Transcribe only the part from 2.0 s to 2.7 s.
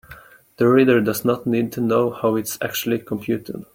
how it is